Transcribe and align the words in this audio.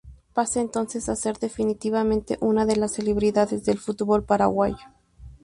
Pasa 0.33 0.61
entonces 0.61 1.09
a 1.09 1.15
ser, 1.15 1.37
definitivamente, 1.37 2.39
una 2.41 2.65
de 2.65 2.75
las 2.75 2.93
celebridades 2.93 3.65
del 3.65 3.77
fútbol 3.77 4.23
paraguayo. 4.23 4.77